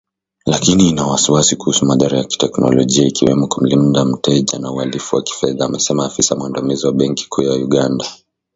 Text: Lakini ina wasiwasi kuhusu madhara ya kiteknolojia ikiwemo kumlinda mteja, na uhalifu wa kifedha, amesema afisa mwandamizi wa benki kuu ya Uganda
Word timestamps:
Lakini 0.45 0.89
ina 0.89 1.07
wasiwasi 1.07 1.55
kuhusu 1.55 1.85
madhara 1.85 2.17
ya 2.17 2.23
kiteknolojia 2.23 3.07
ikiwemo 3.07 3.47
kumlinda 3.47 4.05
mteja, 4.05 4.59
na 4.59 4.71
uhalifu 4.71 5.15
wa 5.15 5.21
kifedha, 5.23 5.65
amesema 5.65 6.05
afisa 6.05 6.35
mwandamizi 6.35 6.85
wa 6.85 6.93
benki 6.93 7.25
kuu 7.29 7.41
ya 7.41 7.51
Uganda 7.53 8.05